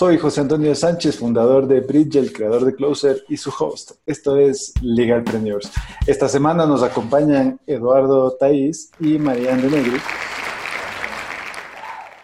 [0.00, 3.98] Soy José Antonio Sánchez, fundador de Bridge, el creador de Closer y su host.
[4.06, 5.70] Esto es Legalpreneurs.
[6.06, 9.98] Esta semana nos acompañan Eduardo Taís y Marianne de Negri.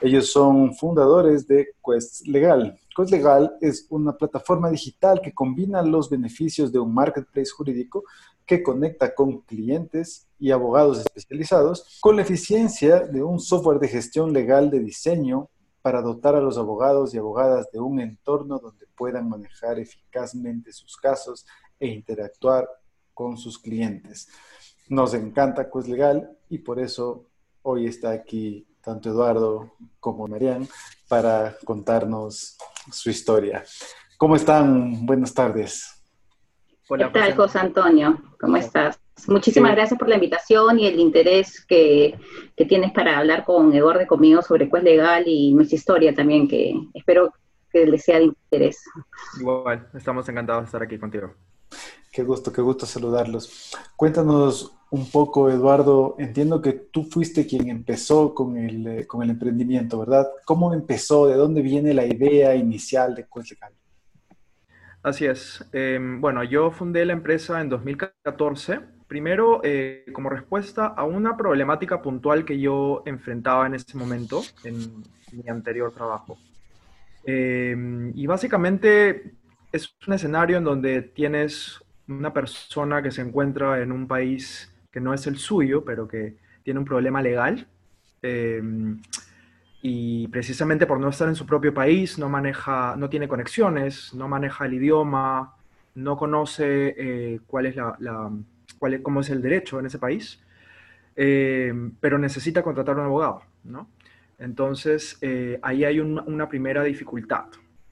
[0.01, 2.81] Ellos son fundadores de Quest Legal.
[2.97, 8.05] Quest Legal es una plataforma digital que combina los beneficios de un marketplace jurídico
[8.47, 14.33] que conecta con clientes y abogados especializados con la eficiencia de un software de gestión
[14.33, 15.51] legal de diseño,
[15.87, 20.97] para dotar a los abogados y abogadas de un entorno donde puedan manejar eficazmente sus
[20.97, 21.47] casos
[21.79, 22.69] e interactuar
[23.15, 24.27] con sus clientes.
[24.89, 27.29] Nos encanta Quest Legal y por eso
[27.63, 30.67] hoy está aquí tanto Eduardo como Marian
[31.07, 32.59] para contarnos
[32.91, 33.63] su historia.
[34.19, 35.07] ¿Cómo están?
[35.07, 35.96] Buenas tardes.
[36.89, 38.17] Hola, ¿Qué tal, José Antonio?
[38.39, 39.01] ¿Cómo estás?
[39.27, 42.17] Muchísimas gracias por la invitación y el interés que,
[42.69, 46.75] tienes para hablar con Eduardo y conmigo sobre Quest Legal y nuestra historia también, que
[46.95, 47.33] espero
[47.73, 48.85] que les sea de interés.
[49.41, 51.35] Igual, estamos encantados de estar aquí contigo.
[52.13, 53.73] Qué gusto, qué gusto saludarlos.
[53.97, 56.15] Cuéntanos un poco, Eduardo.
[56.19, 60.29] Entiendo que tú fuiste quien empezó con el, eh, con el emprendimiento, ¿verdad?
[60.45, 61.27] ¿Cómo empezó?
[61.27, 63.73] ¿De dónde viene la idea inicial de Quest Legal?
[65.07, 65.65] Así es.
[65.73, 72.03] Em, bueno, yo fundé la empresa en 2014 Primero, eh, como respuesta a una problemática
[72.03, 76.37] puntual que yo enfrentaba en ese momento, en mi anterior trabajo.
[77.25, 79.35] Em, y básicamente
[79.71, 85.01] es un escenario en donde tienes una persona que se encuentra en un país que
[85.01, 87.69] no es el suyo, pero que tiene un problema legal.
[88.23, 89.01] Em,
[89.89, 94.27] y precisamente por no estar en su propio país, no maneja, no tiene conexiones, no
[94.27, 95.55] maneja el idioma,
[95.95, 98.33] no conoce eh, cuál es la
[98.81, 100.41] cuál es, cómo es el derecho en ese país,
[101.15, 103.89] eh, pero necesita contratar un abogado, ¿no?
[104.41, 107.45] Entonces, eh, ahí hay una primera dificultad.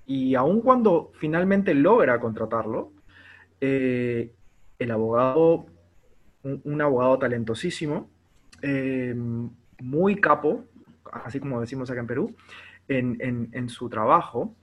[0.04, 2.90] Y aun cuando finalmente logra contratarlo,
[3.60, 4.32] eh,
[4.80, 5.66] el abogado,
[6.42, 8.10] un, abogado talentosísimo,
[9.80, 10.64] muy capo,
[11.24, 12.34] así como decimos acá en Perú,
[12.88, 14.54] en su trabajo,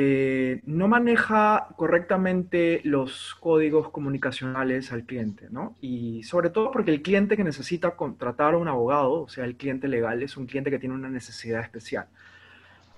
[0.00, 5.76] eh, no maneja correctamente los códigos comunicacionales al cliente, ¿no?
[5.80, 9.56] Y sobre todo porque el cliente que necesita contratar a un abogado, o sea, el
[9.56, 12.06] cliente legal, es un cliente que tiene una necesidad especial.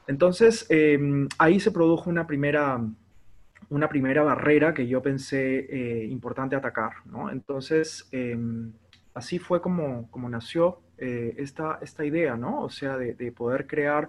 [0.09, 2.85] Entonces, em, ahí se produjo una primera,
[3.71, 7.31] una primera barrera que yo pensé eh, importante atacar, ¿no?
[7.31, 8.73] Entonces, em,
[9.15, 12.63] así fue como nació eh, esta, esta idea, ¿no?
[12.63, 14.09] O sea, de poder crear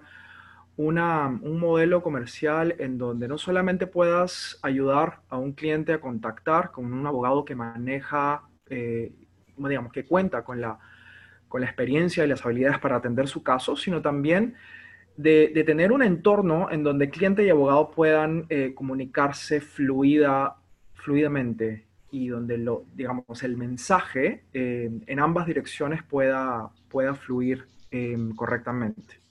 [0.77, 6.91] un modelo comercial en donde no solamente puedas ayudar a un cliente a contactar con
[6.91, 9.11] un abogado que maneja, eh,
[9.57, 10.79] digamos, que cuenta con la,
[11.47, 14.55] con la experiencia y las habilidades para atender su caso, sino también
[15.17, 20.55] de, tener un entorno en donde cliente y abogado puedan eh, comunicarse fluida,
[20.95, 27.65] fluidamente y donde lo, digamos, el mensaje en ambas direcciones pueda, pueda fluir
[28.35, 29.21] correctamente.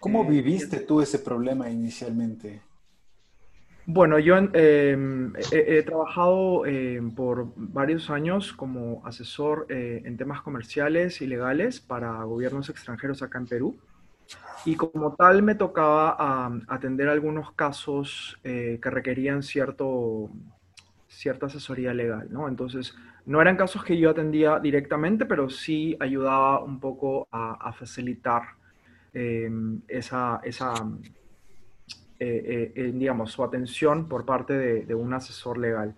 [0.00, 2.62] ¿Cómo eh, viviste tú ese problema inicialmente?
[3.84, 11.20] Bueno, yo em, he, trabajado em, por varios años como asesor eh, en temas comerciales
[11.20, 13.78] y legales para gobiernos extranjeros acá en Perú.
[14.64, 20.30] Y como tal me tocaba atender algunos casos eh, que requerían cierto,
[21.08, 22.46] cierta asesoría legal, ¿no?
[22.46, 22.94] Entonces,
[23.26, 28.42] no eran casos que yo atendía directamente, pero sí ayudaba un poco a, facilitar
[29.12, 30.72] Em, esa, esa
[32.20, 35.94] eh, eh, digamos, su atención por parte de, un asesor legal.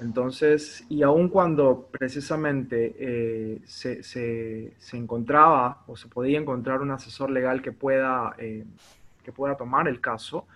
[0.00, 6.90] Entonces, y aun cuando precisamente eh, se, se, se, encontraba o se podía encontrar un
[6.90, 10.46] asesor legal que pueda, que pueda tomar el caso,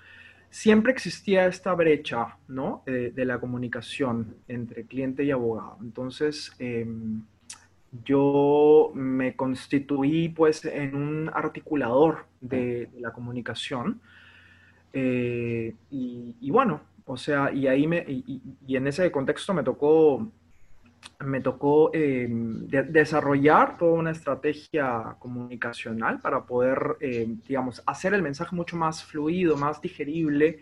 [0.55, 2.85] siempre existía esta brecha ¿no?
[2.87, 5.79] de la comunicación entre cliente y abogado.
[5.81, 7.25] Entonces, em,
[8.05, 14.01] yo me constituí pues en un articulador de, la comunicación
[14.93, 20.31] eh, y, bueno, o sea, y ahí me, y, en ese contexto me tocó,
[21.21, 28.55] me tocó eh, desarrollar toda una estrategia comunicacional para poder, eh, digamos, hacer el mensaje
[28.55, 30.61] mucho más fluido, más digerible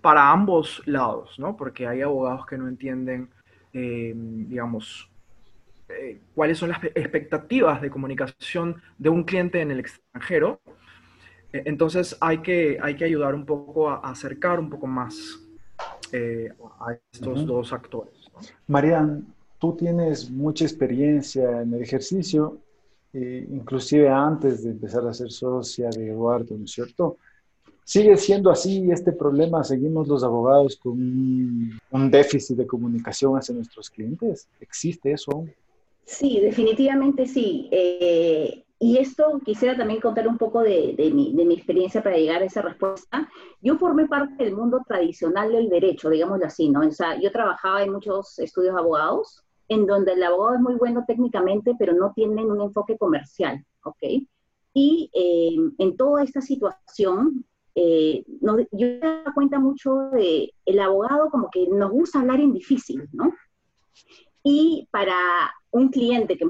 [0.00, 1.56] para ambos lados, ¿no?
[1.56, 3.30] Porque hay abogados que no entienden,
[3.72, 5.10] digamos,
[5.88, 10.60] eh, cuáles son las expectativas de comunicación de un cliente en el extranjero.
[11.52, 15.40] Eh, entonces hay que, hay que ayudar un poco a, acercar un poco más
[16.80, 18.30] a estos dos actores.
[18.68, 19.26] Marian,
[19.64, 22.58] tú tienes mucha experiencia en el ejercicio,
[23.14, 27.16] inclusive antes de empezar a ser socia de Eduardo, ¿no es cierto?
[27.82, 29.64] ¿Sigue siendo así este problema?
[29.64, 30.92] ¿Seguimos los abogados con
[31.90, 34.48] un, déficit de comunicación hacia nuestros clientes?
[34.60, 35.54] ¿Existe eso aún?
[36.04, 37.68] Sí, definitivamente sí.
[37.70, 42.42] Eh, y esto quisiera también contar un poco de, mi, de, mi, experiencia para llegar
[42.42, 43.30] a esa respuesta.
[43.60, 46.80] Yo formé parte del mundo tradicional del derecho, digámoslo así, ¿no?
[46.80, 50.74] O sea, yo trabajaba en muchos estudios de abogados, en donde el abogado es muy
[50.74, 54.02] bueno técnicamente, pero no tienen un enfoque comercial, ¿ok?
[54.74, 57.44] Y eh, en toda esta situación,
[57.74, 58.24] eh,
[58.72, 63.08] yo me da cuenta mucho de el abogado como que nos gusta hablar en difícil,
[63.12, 63.32] ¿no?
[64.42, 65.16] Y para
[65.70, 66.46] un cliente que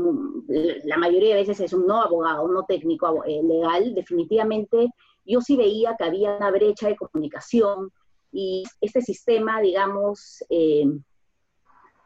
[0.85, 4.91] la mayoría de veces es un no abogado, un no técnico eh, legal, definitivamente
[5.25, 7.91] yo sí veía que había una brecha de comunicación
[8.33, 10.85] y este sistema, digamos, eh,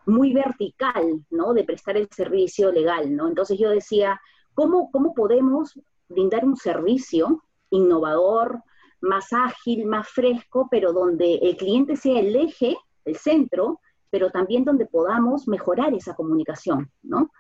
[0.09, 1.55] muy vertical, ¿no?
[1.55, 3.29] De prestar el servicio legal, ¿no?
[3.29, 4.21] Entonces yo decía,
[4.55, 5.79] ¿cómo, cómo podemos
[6.09, 8.63] brindar un servicio innovador,
[9.01, 14.65] más ágil, más fresco, pero donde el cliente sea el eje, el centro, pero también
[14.65, 17.31] donde podamos mejorar esa comunicación, ¿no?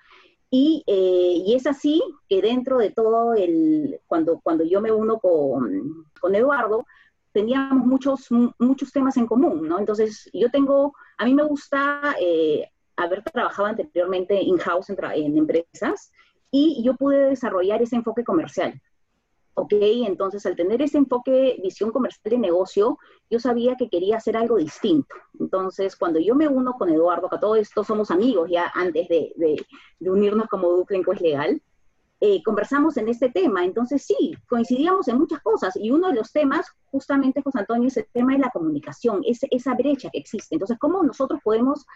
[0.50, 5.19] Y, eh, y, es así que dentro de todo el, cuando, cuando yo me uno
[5.19, 6.87] con, con, Eduardo,
[7.33, 8.29] teníamos muchos,
[8.59, 9.79] muchos temas en común, ¿no?
[9.79, 16.13] Entonces, yo tengo, a mí me gusta eh, haber trabajado anteriormente in-house en, en empresas
[16.51, 18.81] y yo pude desarrollar ese enfoque comercial.
[19.59, 19.73] ¿ok?
[20.07, 22.99] Entonces, al tener ese enfoque, visión comercial de negocio,
[23.29, 25.15] yo sabía que quería hacer algo distinto.
[25.39, 29.67] Entonces, cuando yo me uno con Eduardo, que todo esto somos amigos ya antes de,
[30.01, 31.63] unirnos como Ducle en Quest Legal,
[32.20, 33.65] eh, conversamos en este tema.
[33.65, 35.76] Entonces, sí, coincidíamos en muchas cosas.
[35.76, 39.41] Y uno de los temas, justamente, José Antonio, es el tema de la comunicación, es
[39.50, 40.55] esa brecha que existe.
[40.55, 41.87] Entonces, ¿cómo nosotros podemos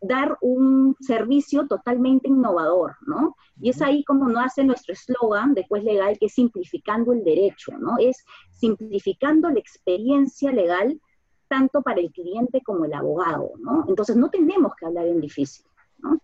[0.00, 3.36] dar un servicio totalmente innovador, ¿no?
[3.60, 7.72] Y es ahí como nace nuestro eslogan de Juez Legal, que es simplificando el derecho,
[7.78, 7.96] ¿no?
[7.98, 11.00] Es simplificando la experiencia legal
[11.48, 13.84] tanto para el cliente como el abogado, ¿no?
[13.88, 15.64] Entonces no tenemos que hablar en difícil,
[15.98, 16.20] ¿no?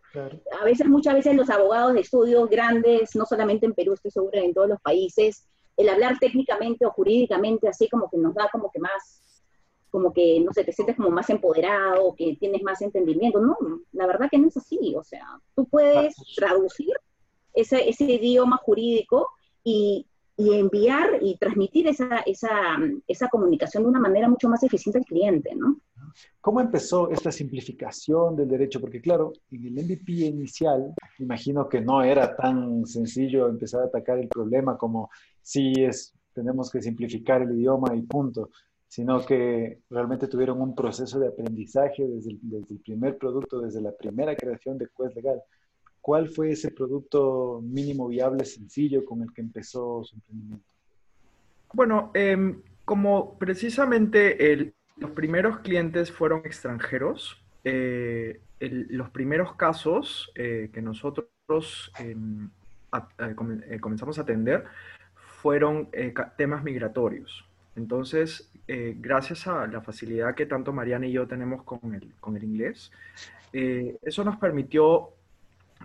[0.61, 4.41] A veces, muchas veces los abogados de estudios grandes, no solamente en Perú, estoy segura,
[4.41, 5.47] en todos los países,
[5.77, 9.23] el hablar técnicamente o jurídicamente así como que nos da como que más
[9.91, 13.41] como que, no sé, te sientes como más empoderado, que tienes más entendimiento.
[13.41, 13.57] No,
[13.93, 14.95] la verdad que no es así.
[14.97, 16.93] O sea, tú puedes traducir
[17.53, 19.29] ese, ese idioma jurídico
[19.65, 20.07] y,
[20.37, 25.05] y, enviar y transmitir esa, esa, esa comunicación de una manera mucho más eficiente al
[25.05, 25.77] cliente, ¿no?
[26.41, 28.81] ¿Cómo empezó esta simplificación del derecho?
[28.81, 34.19] Porque claro, en el MVP inicial, imagino que no era tan sencillo empezar a atacar
[34.19, 35.11] el problema como
[35.43, 38.51] si es, tenemos que simplificar el idioma y punto
[38.91, 44.35] sino que realmente tuvieron un proceso de aprendizaje desde el, primer producto, desde la primera
[44.35, 45.41] creación de Quest Legal.
[46.01, 50.67] ¿Cuál fue ese producto mínimo viable, sencillo, con el que empezó su emprendimiento?
[51.73, 54.51] Bueno, em, como precisamente
[55.01, 61.27] los primeros clientes fueron extranjeros, eh, los primeros casos eh, que nosotros
[61.99, 62.51] em,
[63.19, 64.65] eh, comenzamos a atender
[65.15, 65.89] fueron
[66.37, 67.47] temas migratorios.
[67.75, 68.53] Entonces,
[68.97, 72.93] gracias a la facilidad que tanto Mariana y yo tenemos con el, con el inglés,
[73.53, 75.11] eso nos permitió,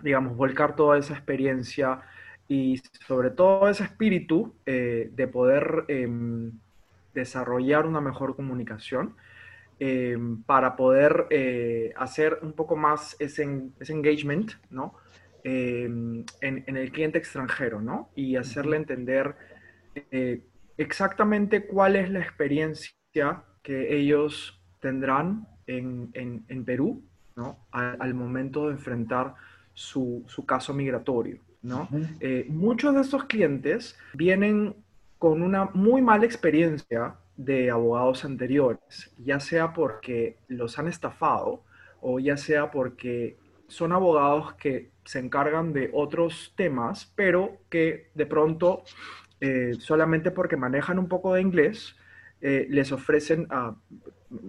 [0.02, 2.02] digamos, volcar toda esa experiencia
[2.48, 6.52] y sobre todo ese espíritu de poder em,
[7.16, 9.16] desarrollar una mejor comunicación
[9.80, 11.26] em, para poder
[11.96, 13.44] hacer un poco más ese,
[13.80, 14.94] ese engagement, ¿no?
[15.42, 18.10] Em, en, en, el cliente extranjero, ¿no?
[18.14, 19.34] Y hacerle entender
[20.76, 22.94] exactamente cuál es la experiencia
[23.62, 27.02] que ellos tendrán en, en, Perú
[27.34, 27.66] ¿no?
[27.72, 29.34] al, momento de enfrentar
[29.72, 31.40] su, su caso migratorio.
[31.62, 31.88] ¿no?
[32.20, 34.76] Eh, muchos de estos clientes vienen
[35.18, 41.62] con una muy mala experiencia de abogados anteriores, ya sea porque los han estafado
[42.00, 43.36] o ya sea porque
[43.68, 48.84] son abogados que se encargan de otros temas, pero que de pronto
[49.40, 51.96] eh, solamente porque manejan un poco de inglés,
[52.40, 53.74] eh, les ofrecen a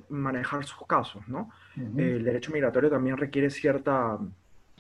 [0.10, 1.50] manejar sus casos, ¿no?
[1.96, 4.18] el derecho migratorio también requiere cierta,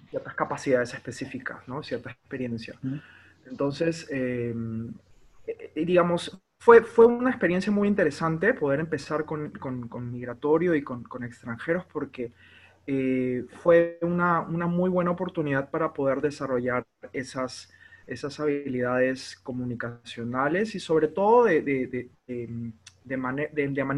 [0.10, 1.84] ciertas capacidades específicas, ¿no?
[1.84, 2.74] Cierta experiencia.
[3.46, 4.91] Entonces, em,
[5.86, 11.86] digamos, fue, fue una experiencia muy interesante poder empezar con, con, migratorio y con, extranjeros
[11.86, 12.31] porque
[12.88, 17.72] eh, fue una, muy buena oportunidad para poder desarrollar esas,
[18.07, 22.10] esas habilidades comunicacionales y sobre todo de,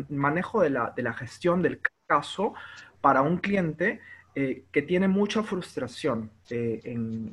[0.09, 2.53] manejo de la, de la, gestión del caso
[3.01, 4.01] para un cliente
[4.35, 6.81] eh, que tiene mucha frustración eh,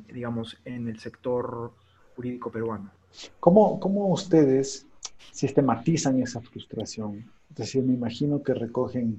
[0.07, 1.73] digamos, en el sector
[2.15, 2.96] jurídico peruano.
[3.39, 4.85] ¿Cómo, ¿Cómo ustedes
[5.31, 7.25] sistematizan esa frustración?
[7.49, 9.17] Es decir, me imagino que recogen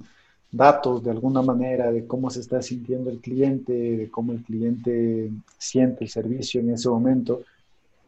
[0.50, 5.30] datos de alguna manera de cómo se está sintiendo el cliente, de cómo el cliente
[5.58, 7.42] siente el servicio en ese momento,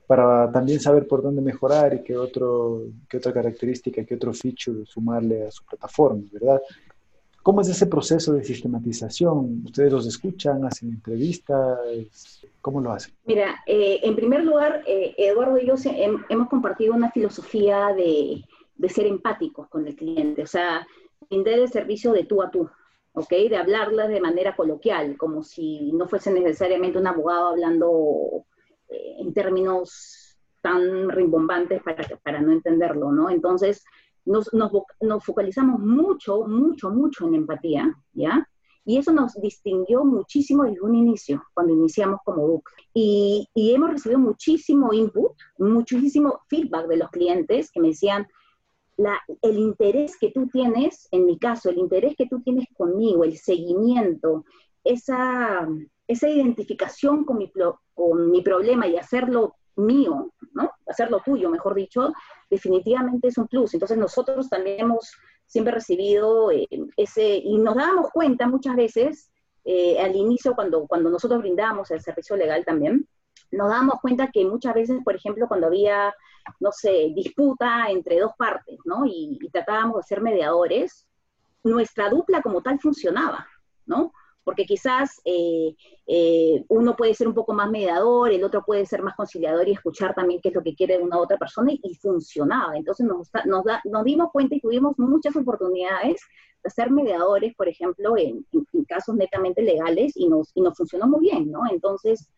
[0.07, 4.85] para también saber por dónde mejorar y qué, otro, qué otra característica, qué otro feature
[4.85, 6.61] sumarle a su plataforma, ¿verdad?
[7.43, 9.63] ¿Cómo es ese proceso de sistematización?
[9.65, 12.45] ¿Ustedes los escuchan, hacen entrevistas?
[12.61, 13.15] ¿Cómo lo hacen?
[13.25, 15.75] Mira, eh, en primer lugar, eh, Eduardo y yo
[16.29, 18.45] hemos compartido una filosofía de,
[18.75, 20.43] de ser empáticos con el cliente.
[20.43, 20.87] O sea,
[21.29, 22.69] brindar el servicio de tú a tú,
[23.13, 23.31] ¿ok?
[23.31, 28.45] De hablarla de manera coloquial, como si no fuese necesariamente un abogado hablando
[28.89, 33.31] eh, en términos tan rimbombantes para, para no entenderlo, ¿no?
[33.31, 33.85] Entonces,
[34.31, 38.47] nos, focalizamos mucho, mucho, mucho en empatía, ¿ya?
[38.85, 42.63] Y eso nos distinguió muchísimo desde un inicio, cuando iniciamos como.
[42.95, 48.27] Y, y hemos recibido muchísimo input, muchísimo feedback de los clientes que me decían,
[49.43, 53.37] el interés que tú tienes, en mi caso, el interés que tú tienes conmigo, el
[53.37, 54.45] seguimiento,
[54.85, 55.69] esa,
[56.07, 57.51] esa identificación con mi,
[57.95, 59.55] con mi problema y hacerlo
[59.87, 60.71] mío, ¿no?
[60.87, 62.13] hacerlo tuyo, mejor dicho,
[62.49, 63.75] definitivamente es un plus.
[63.75, 65.13] Entonces nosotros también hemos
[65.47, 69.31] siempre recibido eh, ese, y nos dábamos cuenta muchas veces,
[69.65, 73.07] eh, al inicio, cuando, cuando nosotros brindábamos el servicio legal también,
[73.53, 76.15] nos damos cuenta que muchas veces, por ejemplo, cuando había,
[76.61, 79.05] no sé, disputa entre dos partes, ¿no?
[79.07, 81.07] Y, tratábamos de ser mediadores,
[81.65, 83.47] nuestra dupla como tal funcionaba,
[83.87, 84.13] ¿no?
[84.51, 85.77] Porque quizás eh,
[86.09, 89.75] eh, uno puede ser un poco más mediador, el otro puede ser más conciliador y
[89.75, 92.77] escuchar también qué es lo que quiere una otra persona y, funcionaba.
[92.77, 96.21] Entonces nos, nos, dimos cuenta y tuvimos muchas oportunidades
[96.65, 101.07] de ser mediadores, por ejemplo, en, en casos netamente legales y nos, y nos funcionó
[101.07, 101.61] muy bien, ¿no?
[101.71, 102.29] Entonces,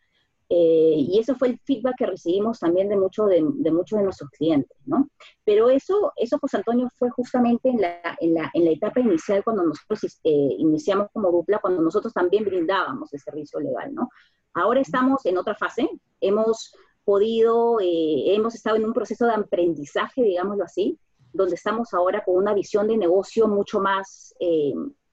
[0.54, 4.28] eh, y eso fue el feedback que recibimos también de, mucho de, muchos de nuestros
[4.32, 5.08] clientes, ¿no?
[5.44, 9.42] Pero eso, eso, José Antonio, fue justamente en la, en la, en la etapa inicial
[9.42, 14.10] cuando nosotros eh, iniciamos como dupla, cuando nosotros también brindábamos el servicio legal, ¿no?
[14.52, 15.88] Ahora estamos en otra fase,
[16.20, 20.98] hemos podido, eh, hemos estado en un proceso de aprendizaje, digámoslo así,
[21.32, 24.34] donde estamos ahora con una visión de negocio mucho más,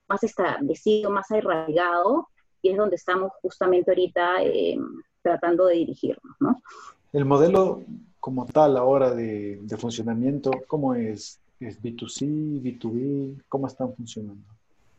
[0.09, 2.27] más establecido, más arraigado,
[2.61, 4.39] y es donde estamos justamente ahorita
[5.21, 6.61] tratando de dirigirnos, ¿no?
[7.13, 7.83] El modelo
[8.19, 11.39] como tal ahora de, funcionamiento, ¿cómo es?
[11.59, 13.43] ¿Es B2C, B2B?
[13.49, 14.41] ¿Cómo están funcionando?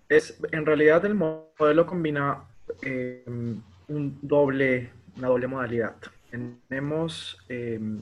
[0.08, 2.42] Es, en realidad el modelo combina
[2.82, 5.94] em, un doble, una doble modalidad.
[6.30, 8.00] Tenemos em,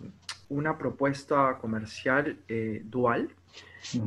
[0.49, 3.29] una propuesta comercial eh, dual,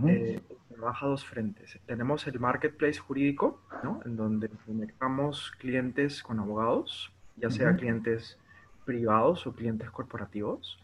[0.07, 1.79] eh, trabaja dos frentes.
[1.85, 4.01] Tenemos el marketplace jurídico, ¿no?
[4.05, 7.11] en donde conectamos clientes con abogados
[7.41, 8.37] ya sea clientes
[8.85, 10.77] privados o clientes corporativos,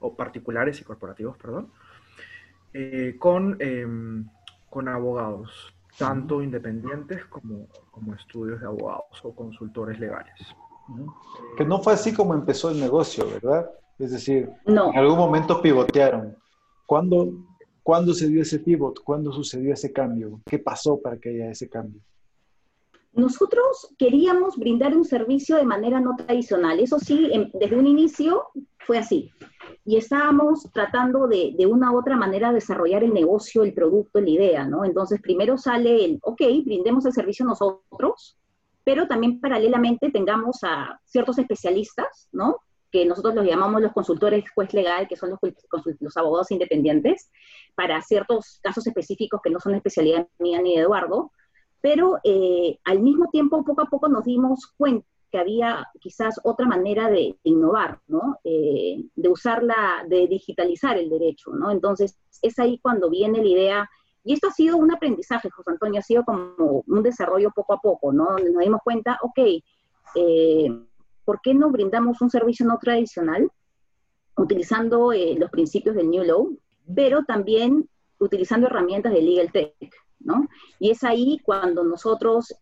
[0.00, 1.68] o particulares y corporativos, perdón,
[2.72, 4.26] eh, con, em,
[4.68, 10.34] con abogados, tanto independientes como, como estudios de abogados o consultores legales.
[11.56, 13.70] Que no fue así como empezó el negocio, ¿verdad?
[13.98, 16.36] Es decir, en algún momento pivotearon.
[16.84, 17.32] ¿Cuándo,
[17.82, 19.02] ¿Cuándo se dio ese pivot?
[19.02, 20.40] ¿Cuándo sucedió ese cambio?
[20.44, 22.00] ¿Qué pasó para que haya ese cambio?
[23.16, 26.78] Nosotros queríamos brindar un servicio de manera no tradicional.
[26.80, 28.48] Eso sí, desde un inicio
[28.80, 29.30] fue así.
[29.86, 34.28] Y estábamos tratando de, de una u otra manera desarrollar el negocio, el producto, la
[34.28, 34.84] idea, ¿no?
[34.84, 38.38] Entonces, primero sale el, ok, brindemos el servicio nosotros,
[38.84, 42.58] pero también paralelamente tengamos a ciertos especialistas, ¿no?
[42.92, 45.40] Que nosotros los llamamos los consultores juez legal, que son los,
[46.00, 47.30] los abogados independientes,
[47.74, 51.32] para ciertos casos específicos que no son especialidad mía ni de Eduardo,
[51.86, 56.66] pero eh, al mismo tiempo, poco a poco nos dimos cuenta que había quizás otra
[56.66, 58.40] manera de innovar, ¿no?
[58.42, 61.70] Eh, de usarla, de digitalizar el derecho, ¿no?
[61.70, 63.90] Entonces, es ahí cuando viene la idea,
[64.24, 67.80] y esto ha sido un aprendizaje, José Antonio, ha sido como un desarrollo poco a
[67.80, 68.36] poco, ¿no?
[68.36, 69.38] Nos dimos cuenta, ok,
[70.16, 70.68] eh,
[71.24, 73.48] ¿por qué no brindamos un servicio no tradicional
[74.36, 76.58] utilizando los principios del New Law,
[76.96, 77.88] pero también
[78.18, 80.05] utilizando herramientas de Legal Tech?
[80.78, 82.54] Y es ahí cuando nosotros,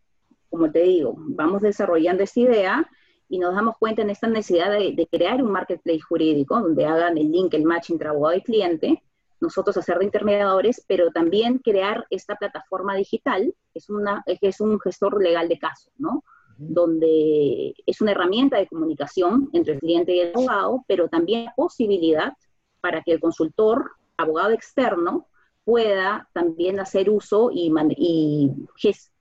[0.51, 2.91] como te digo, vamos desarrollando esta idea
[3.29, 7.31] y nos damos cuenta en esta necesidad de, crear un marketplace jurídico donde hagan el
[7.31, 9.03] link, el match entre abogado y cliente,
[9.41, 15.23] nosotros hacer de intermediadores, pero también crear esta plataforma digital, es, una, es un gestor
[15.23, 16.23] legal de casos, ¿no?
[16.57, 22.33] donde es una herramienta de comunicación entre el cliente y el abogado, pero también posibilidad
[22.81, 25.27] para que el consultor, abogado externo,
[25.65, 28.53] pueda también hacer uso y, y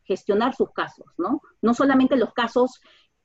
[0.04, 1.42] gestionar sus casos, ¿no?
[1.62, 2.82] No solamente los casos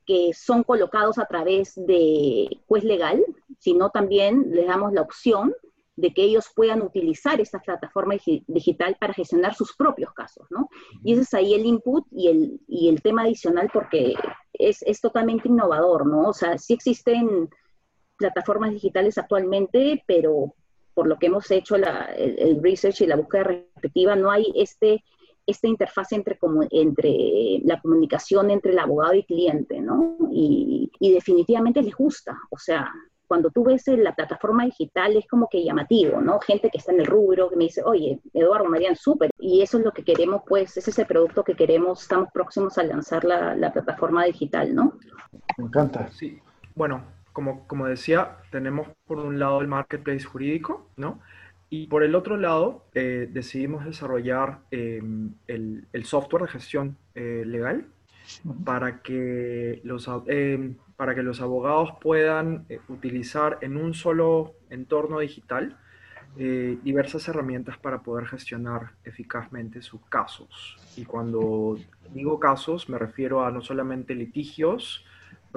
[0.06, 3.22] que son colocados a través de juez legal,
[3.58, 5.54] sino también les damos la opción
[5.96, 8.14] de que ellos puedan utilizar esta plataforma
[8.46, 10.70] digital para gestionar sus propios casos, ¿no?
[11.02, 14.14] Y ese es ahí el input y el, y el tema adicional porque
[14.52, 16.28] es, es, totalmente innovador, ¿no?
[16.28, 17.50] O sea, sí existen
[18.16, 20.54] plataformas digitales actualmente, pero
[20.98, 25.04] por lo que hemos hecho la, el, research y la búsqueda respectiva, no hay este,
[25.46, 30.16] esta interfaz entre, como, entre la comunicación entre el abogado y cliente, ¿no?
[30.32, 32.90] Y, y definitivamente les gusta, o sea,
[33.28, 36.40] cuando tú ves la plataforma digital es como que llamativo, ¿no?
[36.40, 39.30] Gente que está en el rubro, que me dice, oye, Eduardo, Marian, súper.
[39.38, 42.76] Y eso es lo que queremos, pues, ese es el producto que queremos, estamos próximos
[42.76, 44.98] a lanzar la, la plataforma digital, ¿no?
[45.58, 46.10] Me encanta.
[46.10, 46.40] Sí,
[46.74, 47.04] bueno,
[47.38, 51.20] como, como decía, tenemos por un lado el marketplace jurídico, ¿no?
[51.70, 57.44] Y por el otro lado, eh, decidimos desarrollar em, el, el, software de gestión eh,
[57.46, 57.86] legal
[58.64, 60.10] para que los...
[60.26, 65.78] Eh, para que los abogados puedan eh, utilizar en un solo entorno digital
[66.36, 70.76] eh, diversas herramientas para poder gestionar eficazmente sus casos.
[70.96, 71.78] Y cuando
[72.12, 75.04] digo casos, me refiero a no solamente litigios,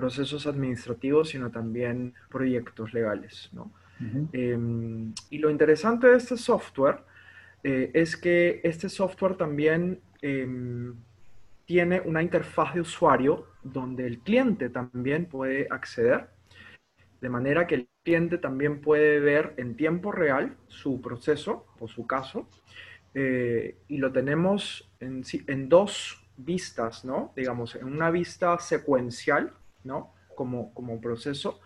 [0.01, 3.51] procesos administrativos, sino también proyectos legales.
[4.33, 6.97] Em, y lo interesante de este software
[7.63, 10.95] eh, es que este software también em,
[11.65, 16.29] tiene una interfaz de usuario donde el cliente también puede acceder,
[17.21, 22.07] de manera que el cliente también puede ver en tiempo real su proceso o su
[22.07, 22.49] caso,
[23.13, 27.33] eh, y lo tenemos en, en, dos vistas, ¿no?
[27.35, 29.53] Digamos, en una vista secuencial,
[29.83, 30.13] ¿no?
[30.35, 31.59] Como, como proceso,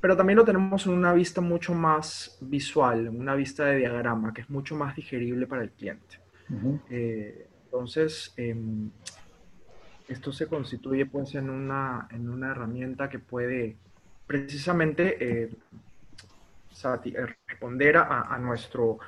[0.00, 4.32] pero también lo tenemos en una vista mucho más visual, en una vista de diagrama,
[4.32, 6.20] que es mucho más digerible para el cliente.
[6.90, 8.90] Eh, entonces, em,
[10.08, 13.76] esto se constituye pues en una, en una herramienta que puede
[14.26, 15.50] precisamente eh,
[16.84, 18.98] eh, responder a, nuestro,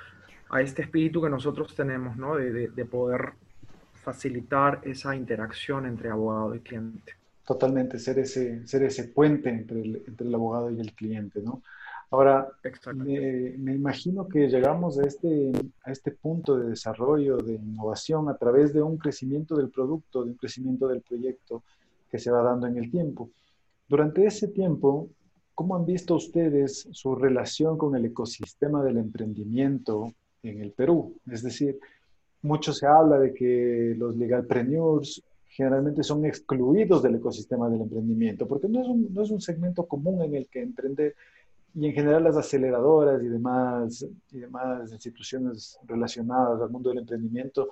[0.49, 2.37] a este espíritu que nosotros tenemos, ¿no?
[2.37, 3.35] De, de, poder
[4.03, 7.18] facilitar esa interacción entre abogado y cliente.
[7.49, 11.63] Totalmente, ser ese, ser ese puente entre el, entre el abogado y el cliente, ¿no?
[12.11, 12.47] Ahora,
[12.95, 18.75] me, imagino que llegamos a este, a este punto de desarrollo, de innovación, a través
[18.75, 21.63] de un crecimiento del producto, de un crecimiento del proyecto
[22.11, 23.31] que se va dando en el tiempo.
[23.89, 25.09] Durante ese tiempo,
[25.55, 31.15] ¿cómo han visto ustedes su relación con el ecosistema del emprendimiento en el Perú?
[31.27, 31.79] Es decir,
[32.43, 35.23] mucho se habla de que los legalpreneurs
[35.59, 39.87] generalmente son excluidos del ecosistema del emprendimiento, porque no es un, no es un segmento
[39.87, 41.16] común en el que emprender
[41.75, 47.71] y en general las aceleradoras y demás, y demás instituciones relacionadas al mundo del emprendimiento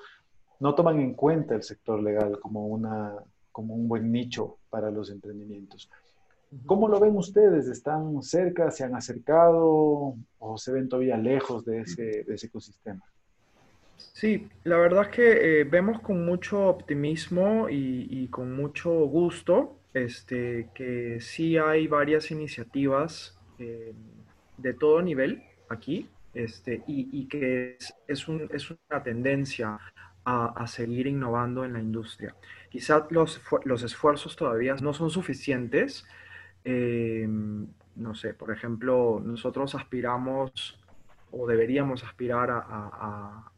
[0.59, 3.15] no toman en cuenta el sector legal como, una,
[3.53, 5.89] como un buen nicho para los emprendimientos.
[6.67, 7.69] ¿Cómo lo ven ustedes?
[7.69, 13.05] ¿Están cerca, se han acercado o se ven todavía lejos de ese, de ese ecosistema?
[13.97, 19.79] Sí, la verdad es que eh, vemos con mucho optimismo y, y, con mucho gusto
[19.95, 23.95] este, que sí hay varias iniciativas eh,
[24.59, 29.79] de todo nivel aquí este, y, que es, es, un, es, una tendencia
[30.27, 32.35] a, seguir innovando en la industria.
[32.69, 36.05] Quizás los, los esfuerzos todavía no son suficientes.
[36.65, 40.79] Eh, no sé, por ejemplo, nosotros aspiramos
[41.31, 43.51] o deberíamos aspirar a,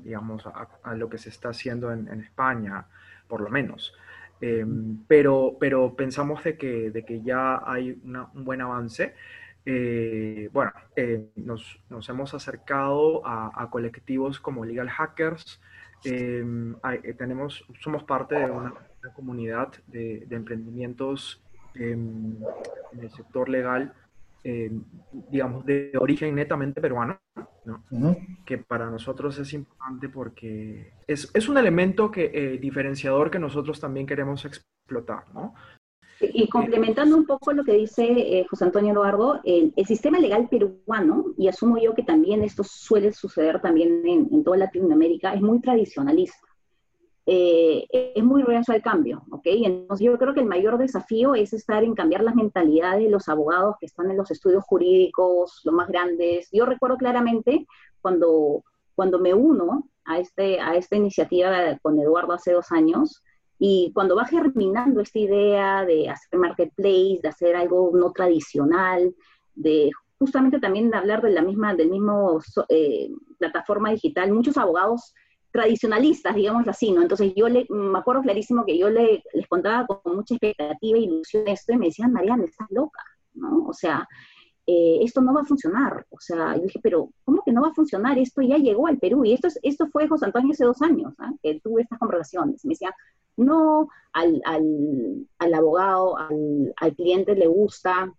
[0.00, 2.86] digamos, a, lo que se está haciendo en, en España,
[3.28, 3.94] por lo menos.
[4.40, 4.66] Eh,
[5.06, 9.14] pero, pero pensamos de que, de que ya hay un buen avance.
[9.66, 15.60] Eh, bueno, eh, nos, nos, hemos acercado a, colectivos como Legal Hackers.
[16.04, 18.74] Em, eh, tenemos, somos parte de una,
[19.14, 21.42] comunidad de, emprendimientos
[21.74, 22.36] em,
[22.92, 23.94] en el sector legal,
[24.44, 24.82] em,
[25.30, 27.18] digamos, de origen netamente peruano,
[27.64, 28.16] ¿no?
[28.44, 34.06] que para nosotros es importante porque es, es un elemento que, diferenciador que nosotros también
[34.06, 35.24] queremos explotar.
[35.32, 35.54] ¿no?
[36.20, 41.34] Y complementando un poco lo que dice eh, José Antonio Eduardo, el, sistema legal peruano,
[41.36, 46.38] y asumo yo que también esto suele suceder también en, toda Latinoamérica, es muy tradicionalista.
[47.26, 49.46] Eh, es muy reacio al cambio, ¿ok?
[49.46, 53.28] Entonces yo creo que el mayor desafío es estar en cambiar las mentalidades de los
[53.28, 56.48] abogados que están en los estudios jurídicos, los más grandes.
[56.52, 57.66] Yo recuerdo claramente
[58.02, 58.62] cuando,
[58.94, 63.22] cuando me uno a, este, a esta iniciativa con Eduardo hace dos años,
[63.58, 69.14] y cuando va germinando esta idea de hacer marketplace, de hacer algo no tradicional,
[69.54, 75.14] de justamente también hablar de la misma, del mismo eh, plataforma digital, muchos abogados
[75.54, 77.00] tradicionalistas, digamos así, ¿no?
[77.00, 81.02] Entonces yo le, me acuerdo clarísimo que yo le, les contaba con mucha expectativa e
[81.02, 83.00] ilusión esto y me decían, Mariana, estás loca,
[83.34, 83.64] ¿no?
[83.64, 84.04] O sea,
[84.66, 86.06] eh, esto no va a funcionar.
[86.10, 88.18] O sea, yo dije, pero ¿cómo que no va a funcionar?
[88.18, 89.24] Esto ya llegó al Perú.
[89.24, 91.30] Y esto, es, esto fue José Antonio hace dos años, ¿ah?
[91.40, 92.64] que tuve estas conversaciones.
[92.64, 92.92] Me decía,
[93.36, 98.12] no, al, al, al abogado, al, al, cliente le gusta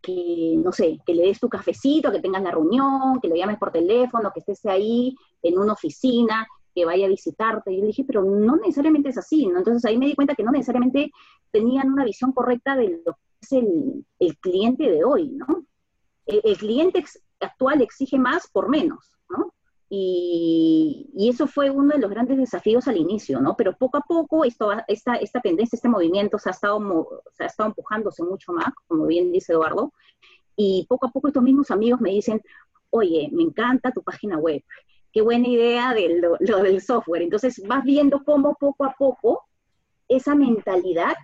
[0.00, 3.58] que, no sé, que le des tu cafecito, que tengas la reunión, que lo llames
[3.58, 7.72] por teléfono, que estés ahí en una oficina, que vaya a visitarte.
[7.72, 9.58] Y yo dije, pero no necesariamente es así, ¿no?
[9.58, 11.10] Entonces ahí me di cuenta que no necesariamente
[11.50, 15.64] tenían una visión correcta de lo que es el, el cliente de hoy, ¿no?
[16.26, 17.04] El, el cliente
[17.40, 19.52] actual exige más por menos, ¿no?
[19.90, 23.56] Y, y, eso fue uno de los grandes desafíos al inicio, ¿no?
[23.56, 27.46] Pero poco a poco esto, esta, esta tendencia, este movimiento se ha, estado, se ha
[27.46, 29.94] estado empujándose mucho más, como bien dice Eduardo,
[30.56, 32.42] y poco a poco estos mismos amigos me dicen,
[32.90, 34.62] oye, me encanta tu página web,
[35.12, 37.22] qué buena idea de lo, del software.
[37.22, 39.44] Entonces vas viendo cómo poco a poco
[40.08, 41.14] esa mentalidad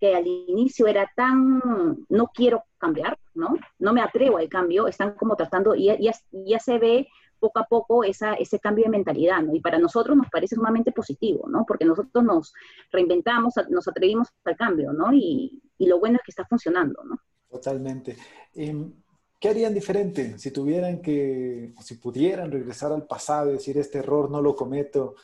[0.00, 1.60] que al inicio era tan,
[2.08, 3.56] no quiero cambiar, ¿no?
[3.78, 8.04] No me atrevo al cambio, están como tratando, y ya, se ve poco a poco
[8.04, 9.54] ese cambio de mentalidad, ¿no?
[9.54, 11.64] Y para nosotros nos parece sumamente positivo, ¿no?
[11.66, 12.52] Porque nosotros nos
[12.92, 15.12] reinventamos, nos atrevimos al cambio, ¿no?
[15.14, 17.18] Y, y lo bueno es que está funcionando, ¿no?
[17.48, 18.16] Totalmente.
[18.54, 18.92] Em,
[19.38, 24.30] ¿Qué harían diferente si tuvieran que, si pudieran regresar al pasado y decir, este error
[24.30, 25.14] no lo cometo?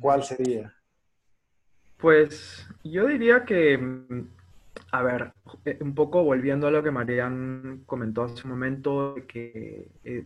[0.00, 0.74] ¿Cuál sería?
[1.98, 3.78] Pues yo diría que,
[4.92, 5.32] a ver,
[5.64, 10.24] eh, un poco volviendo a lo que Marian comentó hace un momento, que eh,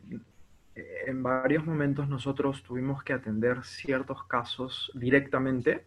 [1.07, 5.85] en varios momentos nosotros tuvimos que atender ciertos casos directamente.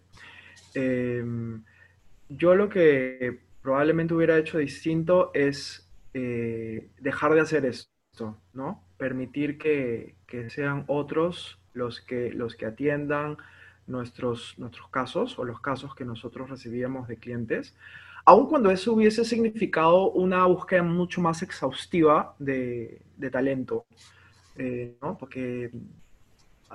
[0.73, 1.63] Em,
[2.29, 8.84] yo lo que probablemente hubiera hecho distinto es eh, dejar de hacer esto, ¿no?
[8.97, 13.38] Permitir que, que, sean otros los que, los que atiendan
[13.88, 17.76] nuestros, nuestros casos o los casos que nosotros recibíamos de clientes,
[18.26, 23.86] aun cuando eso hubiese significado una búsqueda mucho más exhaustiva de, de talento.
[24.56, 25.17] Eh, ¿no?
[25.17, 25.71] Porque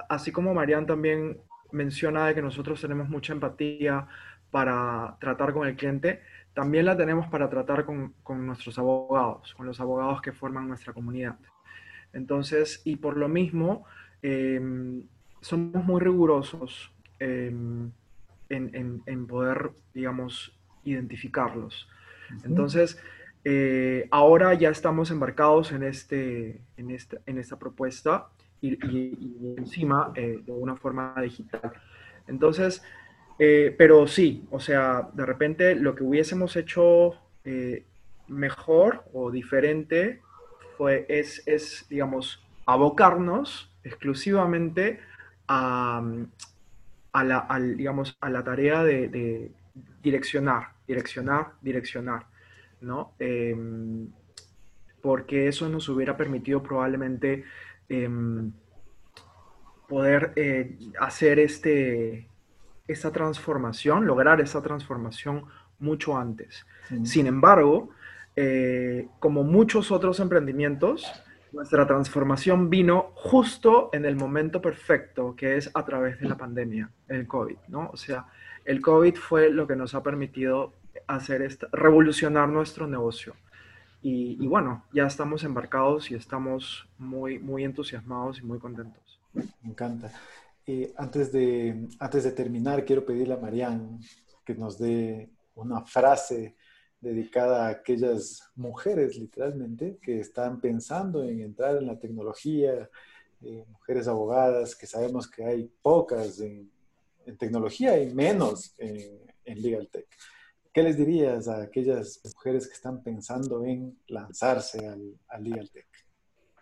[0.08, 1.38] así como Marian también
[1.70, 4.08] menciona de que nosotros tenemos mucha empatía
[4.50, 6.22] para tratar con el cliente,
[6.54, 10.92] también la tenemos para tratar con, con nuestros abogados, con los abogados que forman nuestra
[10.92, 11.36] comunidad.
[12.12, 13.84] Entonces, y por lo mismo,
[14.22, 15.02] em,
[15.40, 17.90] somos muy rigurosos em,
[18.48, 21.88] en, en, en, poder, digamos, identificarlos.
[22.44, 22.98] Entonces,
[23.44, 28.28] eh, ahora ya estamos embarcados en, este, en, esta, en esta propuesta
[28.60, 28.76] y,
[29.56, 31.72] encima eh, de una forma digital.
[32.26, 32.82] Entonces,
[33.38, 37.14] eh, pero sí, o sea, de repente lo que hubiésemos hecho
[38.28, 40.20] mejor o diferente
[40.76, 45.00] fue, es, digamos, abocarnos exclusivamente
[45.46, 46.02] a,
[47.12, 49.50] a, la, digamos, a la tarea de, de
[50.02, 52.26] direccionar, direccionar, direccionar.
[52.80, 53.14] ¿no?
[53.18, 54.08] Em,
[55.00, 57.44] porque eso nos hubiera permitido probablemente
[57.88, 58.52] em,
[59.88, 62.28] poder eh, hacer este,
[62.88, 65.44] esta transformación, lograr esa transformación
[65.78, 66.66] mucho antes.
[67.04, 67.90] Sin embargo,
[68.34, 71.12] eh, como muchos otros emprendimientos,
[71.52, 76.90] nuestra transformación vino justo en el momento perfecto, que es a través de la pandemia,
[77.08, 77.90] el COVID, ¿no?
[77.92, 78.26] O sea,
[78.64, 80.72] el COVID fue lo que nos ha permitido
[81.06, 83.34] hacer esta, revolucionar nuestro negocio.
[84.00, 89.20] Y, bueno, ya estamos embarcados y estamos muy, muy entusiasmados y muy contentos.
[89.34, 90.12] Me encanta.
[90.70, 93.98] Eh, antes, de, antes de terminar, quiero pedirle a Marian
[94.44, 96.56] que nos dé una frase
[97.00, 102.90] dedicada a aquellas mujeres, literalmente, que están pensando en entrar en la tecnología,
[103.40, 106.70] eh, mujeres abogadas, que sabemos que hay pocas en,
[107.24, 110.06] en tecnología y menos en, en Legal Tech.
[110.70, 115.88] ¿Qué les dirías a aquellas mujeres que están pensando en lanzarse al, al Legal Tech?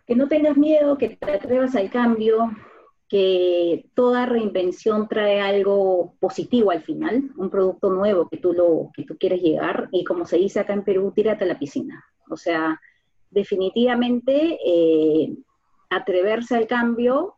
[0.06, 2.50] Que no tengas miedo, que te atrevas al cambio,
[3.08, 9.04] que toda reinvención trae algo positivo al final, un producto nuevo que tú, lo, que
[9.04, 12.04] tú quieres llegar y como se dice acá en Perú, tírate a la piscina.
[12.28, 12.80] O sea,
[13.30, 15.36] definitivamente eh,
[15.90, 17.36] atreverse al cambio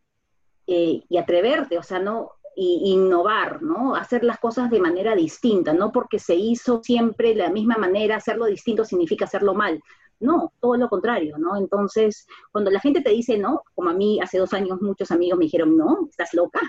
[0.67, 3.95] eh, y atreverte, o sea, no, innovar, ¿no?
[3.95, 8.17] Hacer las cosas de manera distinta, no porque se hizo siempre de la misma manera,
[8.17, 9.81] hacerlo distinto significa hacerlo mal.
[10.21, 11.57] No, todo lo contrario, ¿no?
[11.57, 15.39] Entonces, cuando la gente te dice no, como a mí hace dos años muchos amigos
[15.39, 16.61] me dijeron, no, estás loca,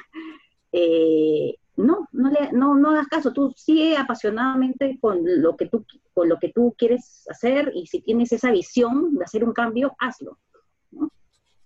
[0.71, 5.85] eh, no, no, le, no, no hagas caso, tú sigue apasionadamente con lo, que tú,
[6.13, 9.95] con lo que tú quieres hacer y si tienes esa visión de hacer un cambio,
[9.99, 10.37] hazlo.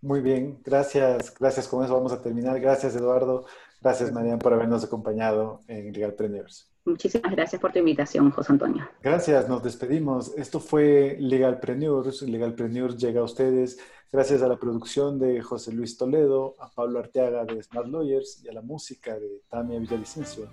[0.01, 2.59] Muy bien, gracias, gracias, con eso vamos a terminar.
[2.59, 3.45] Gracias Eduardo,
[3.81, 6.72] gracias Marian por habernos acompañado en Legalpreneurs.
[6.85, 8.87] Muchísimas gracias por tu invitación, José Antonio.
[9.01, 10.33] Gracias, nos despedimos.
[10.37, 12.21] Esto fue Legalpreneurs.
[12.23, 13.79] Legalpreneurs llega a ustedes
[14.11, 18.49] gracias a la producción de José Luis Toledo, a Pablo Arteaga de Smart Lawyers y
[18.49, 20.47] a la música de Tamia Villavicencio.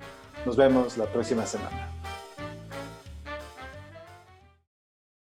[0.47, 1.93] Nos vemos la próxima semana.